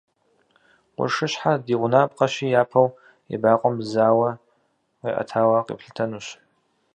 [0.95, 2.87] Къуршыщхьэр ди гъунапкъэщи, япэу
[3.35, 4.29] ебакъуэм зауэ
[4.99, 6.27] къиӏэтауэ къэтлъытэнущ.